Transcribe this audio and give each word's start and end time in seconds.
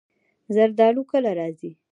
زردالو 0.55 1.01
کله 1.11 1.31
راځي؟ 1.39 1.71